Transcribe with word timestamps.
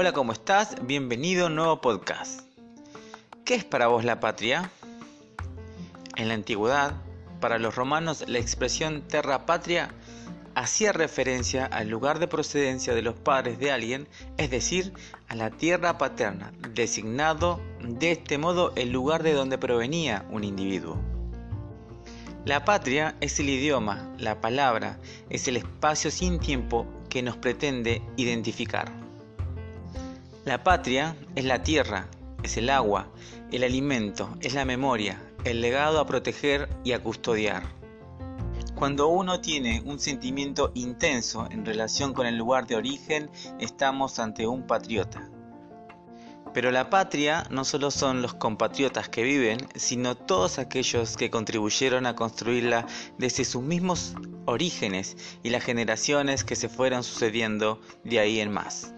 Hola, 0.00 0.12
¿cómo 0.12 0.32
estás? 0.32 0.76
Bienvenido 0.86 1.44
a 1.44 1.48
un 1.48 1.56
nuevo 1.56 1.82
podcast. 1.82 2.40
¿Qué 3.44 3.54
es 3.54 3.64
para 3.64 3.88
vos 3.88 4.02
la 4.02 4.18
patria? 4.18 4.70
En 6.16 6.28
la 6.28 6.32
antigüedad, 6.32 6.94
para 7.38 7.58
los 7.58 7.74
romanos, 7.74 8.24
la 8.26 8.38
expresión 8.38 9.06
terra 9.08 9.44
patria 9.44 9.92
hacía 10.54 10.92
referencia 10.92 11.66
al 11.66 11.90
lugar 11.90 12.18
de 12.18 12.28
procedencia 12.28 12.94
de 12.94 13.02
los 13.02 13.14
padres 13.14 13.58
de 13.58 13.72
alguien, 13.72 14.08
es 14.38 14.50
decir, 14.50 14.94
a 15.28 15.34
la 15.34 15.50
tierra 15.50 15.98
paterna, 15.98 16.50
designado 16.70 17.60
de 17.82 18.12
este 18.12 18.38
modo 18.38 18.72
el 18.76 18.92
lugar 18.92 19.22
de 19.22 19.34
donde 19.34 19.58
provenía 19.58 20.24
un 20.30 20.44
individuo. 20.44 20.98
La 22.46 22.64
patria 22.64 23.16
es 23.20 23.38
el 23.38 23.50
idioma, 23.50 24.10
la 24.16 24.40
palabra, 24.40 24.98
es 25.28 25.46
el 25.46 25.58
espacio 25.58 26.10
sin 26.10 26.40
tiempo 26.40 26.86
que 27.10 27.20
nos 27.20 27.36
pretende 27.36 28.00
identificar. 28.16 28.99
La 30.46 30.64
patria 30.64 31.16
es 31.34 31.44
la 31.44 31.62
tierra, 31.62 32.08
es 32.42 32.56
el 32.56 32.70
agua, 32.70 33.08
el 33.52 33.62
alimento, 33.62 34.38
es 34.40 34.54
la 34.54 34.64
memoria, 34.64 35.22
el 35.44 35.60
legado 35.60 36.00
a 36.00 36.06
proteger 36.06 36.66
y 36.82 36.92
a 36.92 37.02
custodiar. 37.02 37.62
Cuando 38.74 39.08
uno 39.08 39.42
tiene 39.42 39.82
un 39.84 39.98
sentimiento 39.98 40.72
intenso 40.74 41.46
en 41.50 41.66
relación 41.66 42.14
con 42.14 42.26
el 42.26 42.38
lugar 42.38 42.66
de 42.66 42.76
origen, 42.76 43.30
estamos 43.58 44.18
ante 44.18 44.46
un 44.46 44.66
patriota. 44.66 45.28
Pero 46.54 46.70
la 46.70 46.88
patria 46.88 47.46
no 47.50 47.66
solo 47.66 47.90
son 47.90 48.22
los 48.22 48.32
compatriotas 48.32 49.10
que 49.10 49.22
viven, 49.22 49.58
sino 49.74 50.16
todos 50.16 50.58
aquellos 50.58 51.18
que 51.18 51.30
contribuyeron 51.30 52.06
a 52.06 52.16
construirla 52.16 52.86
desde 53.18 53.44
sus 53.44 53.62
mismos 53.62 54.14
orígenes 54.46 55.18
y 55.42 55.50
las 55.50 55.62
generaciones 55.62 56.44
que 56.44 56.56
se 56.56 56.70
fueron 56.70 57.04
sucediendo 57.04 57.82
de 58.04 58.20
ahí 58.20 58.40
en 58.40 58.50
más. 58.52 58.94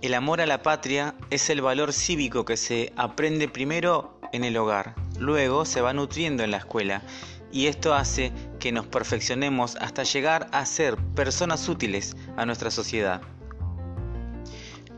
El 0.00 0.14
amor 0.14 0.40
a 0.40 0.46
la 0.46 0.62
patria 0.62 1.16
es 1.30 1.50
el 1.50 1.60
valor 1.60 1.92
cívico 1.92 2.44
que 2.44 2.56
se 2.56 2.92
aprende 2.96 3.48
primero 3.48 4.20
en 4.32 4.44
el 4.44 4.56
hogar, 4.56 4.94
luego 5.18 5.64
se 5.64 5.80
va 5.80 5.92
nutriendo 5.92 6.44
en 6.44 6.52
la 6.52 6.58
escuela 6.58 7.02
y 7.50 7.66
esto 7.66 7.94
hace 7.94 8.32
que 8.60 8.70
nos 8.70 8.86
perfeccionemos 8.86 9.74
hasta 9.74 10.04
llegar 10.04 10.46
a 10.52 10.64
ser 10.66 10.96
personas 11.16 11.68
útiles 11.68 12.16
a 12.36 12.46
nuestra 12.46 12.70
sociedad. 12.70 13.22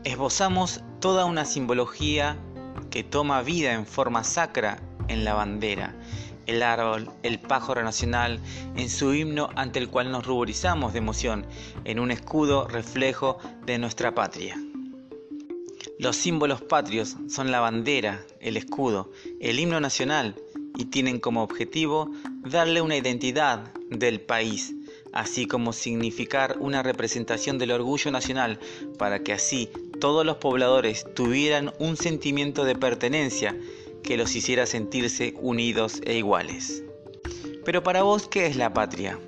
Esbozamos 0.03 0.83
toda 0.99 1.25
una 1.25 1.45
simbología 1.45 2.37
que 2.91 3.03
toma 3.03 3.41
vida 3.41 3.73
en 3.73 3.87
forma 3.87 4.23
sacra 4.23 4.77
en 5.07 5.25
la 5.25 5.33
bandera, 5.33 5.95
el 6.45 6.61
árbol, 6.61 7.09
el 7.23 7.39
pájaro 7.39 7.81
nacional, 7.81 8.39
en 8.75 8.87
su 8.87 9.15
himno 9.15 9.49
ante 9.55 9.79
el 9.79 9.89
cual 9.89 10.11
nos 10.11 10.27
ruborizamos 10.27 10.93
de 10.93 10.99
emoción, 10.99 11.47
en 11.85 11.99
un 11.99 12.11
escudo 12.11 12.67
reflejo 12.67 13.39
de 13.65 13.79
nuestra 13.79 14.13
patria. 14.13 14.57
Los 16.01 16.15
símbolos 16.15 16.63
patrios 16.63 17.15
son 17.29 17.51
la 17.51 17.59
bandera, 17.59 18.25
el 18.39 18.57
escudo, 18.57 19.11
el 19.39 19.59
himno 19.59 19.79
nacional, 19.79 20.33
y 20.75 20.85
tienen 20.85 21.19
como 21.19 21.43
objetivo 21.43 22.09
darle 22.43 22.81
una 22.81 22.97
identidad 22.97 23.71
del 23.91 24.19
país, 24.19 24.73
así 25.13 25.45
como 25.45 25.73
significar 25.73 26.57
una 26.59 26.81
representación 26.81 27.59
del 27.59 27.69
orgullo 27.69 28.09
nacional 28.09 28.59
para 28.97 29.19
que 29.19 29.33
así 29.33 29.69
todos 29.99 30.25
los 30.25 30.37
pobladores 30.37 31.05
tuvieran 31.13 31.71
un 31.77 31.95
sentimiento 31.97 32.65
de 32.65 32.73
pertenencia 32.75 33.55
que 34.01 34.17
los 34.17 34.35
hiciera 34.35 34.65
sentirse 34.65 35.35
unidos 35.37 36.01
e 36.03 36.17
iguales. 36.17 36.83
Pero 37.63 37.83
para 37.83 38.01
vos, 38.01 38.27
¿qué 38.27 38.47
es 38.47 38.55
la 38.55 38.73
patria? 38.73 39.19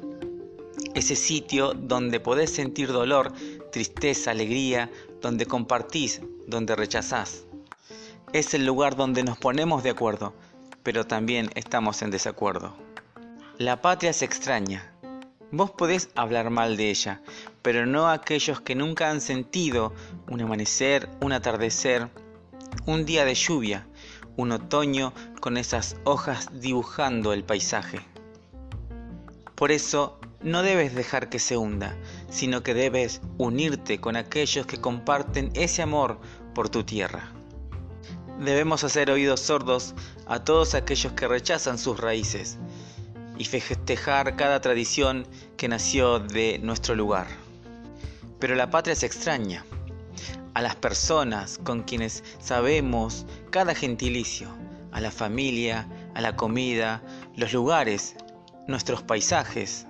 Ese 0.95 1.15
sitio 1.15 1.75
donde 1.75 2.19
podés 2.19 2.49
sentir 2.49 2.87
dolor, 2.87 3.31
tristeza, 3.71 4.31
alegría, 4.31 4.89
donde 5.23 5.45
compartís, 5.45 6.21
donde 6.47 6.75
rechazás. 6.75 7.45
Es 8.33 8.53
el 8.53 8.65
lugar 8.65 8.97
donde 8.97 9.23
nos 9.23 9.37
ponemos 9.37 9.81
de 9.81 9.89
acuerdo, 9.89 10.33
pero 10.83 11.07
también 11.07 11.49
estamos 11.55 12.01
en 12.01 12.11
desacuerdo. 12.11 12.75
La 13.57 13.81
patria 13.81 14.11
se 14.11 14.25
extraña. 14.25 14.91
Vos 15.49 15.71
podés 15.71 16.09
hablar 16.15 16.49
mal 16.49 16.75
de 16.75 16.89
ella, 16.89 17.21
pero 17.61 17.85
no 17.85 18.09
aquellos 18.09 18.59
que 18.59 18.75
nunca 18.75 19.09
han 19.09 19.21
sentido 19.21 19.93
un 20.27 20.41
amanecer, 20.41 21.09
un 21.21 21.31
atardecer, 21.31 22.09
un 22.85 23.05
día 23.05 23.23
de 23.23 23.35
lluvia, 23.35 23.87
un 24.35 24.51
otoño 24.51 25.13
con 25.39 25.55
esas 25.55 25.95
hojas 26.03 26.49
dibujando 26.59 27.31
el 27.31 27.45
paisaje. 27.45 28.01
Por 29.55 29.71
eso 29.71 30.19
no 30.43 30.61
debes 30.61 30.93
dejar 30.93 31.29
que 31.29 31.39
se 31.39 31.57
hunda, 31.57 31.95
sino 32.29 32.63
que 32.63 32.73
debes 32.73 33.21
unirte 33.37 33.99
con 33.99 34.15
aquellos 34.15 34.65
que 34.65 34.81
comparten 34.81 35.51
ese 35.53 35.81
amor 35.81 36.19
por 36.53 36.69
tu 36.69 36.83
tierra. 36.83 37.31
Debemos 38.39 38.83
hacer 38.83 39.09
oídos 39.09 39.39
sordos 39.39 39.95
a 40.27 40.43
todos 40.43 40.73
aquellos 40.75 41.13
que 41.13 41.27
rechazan 41.27 41.77
sus 41.77 41.99
raíces 41.99 42.57
y 43.37 43.45
festejar 43.45 44.35
cada 44.35 44.59
tradición 44.59 45.25
que 45.55 45.67
nació 45.67 46.19
de 46.19 46.59
nuestro 46.59 46.95
lugar. 46.95 47.27
Pero 48.39 48.55
la 48.55 48.69
patria 48.69 48.95
se 48.95 49.05
extraña 49.05 49.65
a 50.53 50.61
las 50.61 50.75
personas 50.75 51.57
con 51.57 51.83
quienes 51.83 52.23
sabemos 52.39 53.25
cada 53.49 53.73
gentilicio, 53.73 54.49
a 54.91 54.99
la 54.99 55.11
familia, 55.11 55.87
a 56.13 56.21
la 56.21 56.35
comida, 56.35 57.01
los 57.35 57.53
lugares, 57.53 58.15
nuestros 58.67 59.01
paisajes. 59.01 59.87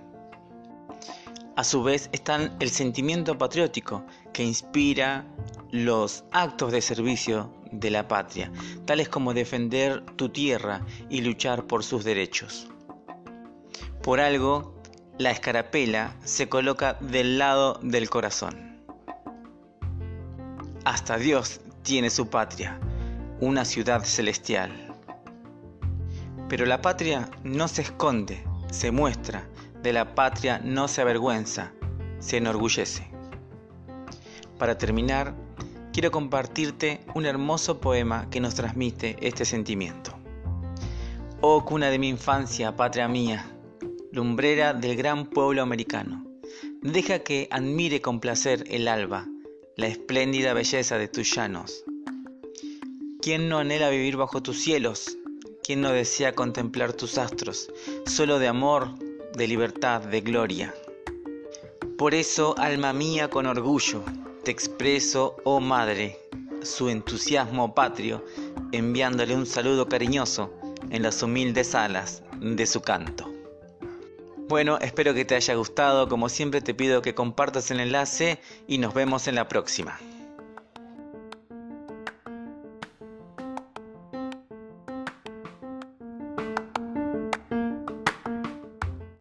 A 1.55 1.63
su 1.63 1.83
vez 1.83 2.09
están 2.13 2.55
el 2.59 2.71
sentimiento 2.71 3.37
patriótico 3.37 4.03
que 4.33 4.43
inspira 4.43 5.25
los 5.69 6.23
actos 6.31 6.71
de 6.71 6.81
servicio 6.81 7.53
de 7.71 7.91
la 7.91 8.07
patria, 8.07 8.51
tales 8.85 9.07
como 9.07 9.35
defender 9.35 10.03
tu 10.15 10.29
tierra 10.29 10.81
y 11.09 11.21
luchar 11.21 11.65
por 11.65 11.83
sus 11.83 12.03
derechos. 12.03 12.69
Por 14.01 14.19
algo, 14.19 14.81
la 15.19 15.29
escarapela 15.29 16.15
se 16.23 16.49
coloca 16.49 16.93
del 16.99 17.37
lado 17.37 17.79
del 17.83 18.09
corazón. 18.09 18.83
Hasta 20.85 21.17
Dios 21.17 21.61
tiene 21.83 22.09
su 22.09 22.29
patria, 22.29 22.79
una 23.39 23.63
ciudad 23.63 24.03
celestial. 24.03 24.71
Pero 26.49 26.65
la 26.65 26.81
patria 26.81 27.29
no 27.43 27.67
se 27.67 27.83
esconde, 27.83 28.43
se 28.71 28.91
muestra, 28.91 29.47
de 29.83 29.91
la 29.91 30.15
patria 30.15 30.59
no 30.63 30.87
se 30.87 31.01
avergüenza, 31.01 31.73
se 32.19 32.37
enorgullece. 32.37 33.05
Para 34.57 34.77
terminar, 34.77 35.35
quiero 35.91 36.09
compartirte 36.09 37.01
un 37.13 37.25
hermoso 37.25 37.81
poema 37.81 38.29
que 38.29 38.39
nos 38.39 38.55
transmite 38.55 39.17
este 39.19 39.43
sentimiento. 39.43 40.17
Oh 41.41 41.65
cuna 41.65 41.89
de 41.89 41.99
mi 41.99 42.07
infancia, 42.07 42.77
patria 42.77 43.09
mía, 43.09 43.45
lumbrera 44.13 44.73
del 44.73 44.95
gran 44.95 45.25
pueblo 45.25 45.61
americano, 45.61 46.25
deja 46.81 47.19
que 47.19 47.49
admire 47.51 47.99
con 47.99 48.21
placer 48.21 48.63
el 48.69 48.87
alba, 48.87 49.27
la 49.75 49.87
espléndida 49.87 50.53
belleza 50.53 50.97
de 50.97 51.09
tus 51.09 51.35
llanos. 51.35 51.83
¿Quién 53.21 53.49
no 53.49 53.57
anhela 53.57 53.89
vivir 53.89 54.15
bajo 54.15 54.41
tus 54.41 54.61
cielos? 54.61 55.17
¿Quién 55.61 55.81
no 55.81 55.91
desea 55.91 56.33
contemplar 56.33 56.93
tus 56.93 57.17
astros, 57.17 57.69
solo 58.05 58.39
de 58.39 58.47
amor, 58.47 58.95
de 59.35 59.47
libertad, 59.47 60.01
de 60.01 60.21
gloria? 60.21 60.73
Por 61.97 62.13
eso, 62.13 62.55
alma 62.57 62.93
mía, 62.93 63.29
con 63.29 63.45
orgullo, 63.45 64.03
te 64.43 64.51
expreso, 64.51 65.37
oh 65.43 65.59
madre, 65.59 66.19
su 66.61 66.89
entusiasmo 66.89 67.73
patrio, 67.73 68.23
enviándole 68.71 69.35
un 69.35 69.45
saludo 69.45 69.87
cariñoso 69.87 70.53
en 70.89 71.03
las 71.03 71.21
humildes 71.23 71.75
alas 71.75 72.23
de 72.39 72.65
su 72.65 72.81
canto. 72.81 73.31
Bueno, 74.49 74.77
espero 74.79 75.13
que 75.13 75.25
te 75.25 75.35
haya 75.35 75.55
gustado, 75.55 76.07
como 76.09 76.29
siempre 76.29 76.61
te 76.61 76.73
pido 76.73 77.01
que 77.01 77.15
compartas 77.15 77.71
el 77.71 77.79
enlace 77.79 78.39
y 78.67 78.77
nos 78.77 78.93
vemos 78.93 79.27
en 79.27 79.35
la 79.35 79.47
próxima. 79.47 79.97